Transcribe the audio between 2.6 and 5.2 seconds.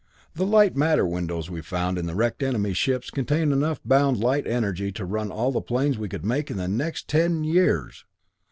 ships contain enough bound light energy to